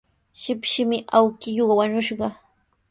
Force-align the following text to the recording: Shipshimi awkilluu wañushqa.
Shipshimi 0.41 0.97
awkilluu 1.17 1.77
wañushqa. 1.79 2.27